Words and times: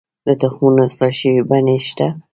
د 0.27 0.29
تخمونو 0.41 0.79
اصلاح 0.87 1.11
شوې 1.19 1.41
بڼې 1.49 1.77
شته؟ 1.87 2.07